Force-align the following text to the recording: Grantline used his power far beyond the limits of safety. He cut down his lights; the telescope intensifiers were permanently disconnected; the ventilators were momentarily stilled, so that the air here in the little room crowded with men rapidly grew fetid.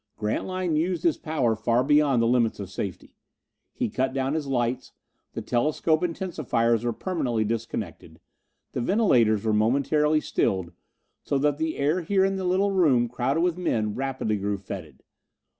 Grantline 0.17 0.75
used 0.75 1.03
his 1.03 1.19
power 1.19 1.55
far 1.55 1.83
beyond 1.83 2.23
the 2.23 2.27
limits 2.27 2.59
of 2.59 2.71
safety. 2.71 3.19
He 3.71 3.87
cut 3.87 4.15
down 4.15 4.33
his 4.33 4.47
lights; 4.47 4.93
the 5.33 5.43
telescope 5.43 6.01
intensifiers 6.01 6.83
were 6.83 6.91
permanently 6.91 7.45
disconnected; 7.45 8.19
the 8.71 8.81
ventilators 8.81 9.43
were 9.45 9.53
momentarily 9.53 10.19
stilled, 10.19 10.71
so 11.21 11.37
that 11.37 11.59
the 11.59 11.77
air 11.77 12.01
here 12.01 12.25
in 12.25 12.35
the 12.35 12.45
little 12.45 12.71
room 12.71 13.07
crowded 13.07 13.41
with 13.41 13.59
men 13.59 13.93
rapidly 13.93 14.37
grew 14.37 14.57
fetid. 14.57 15.03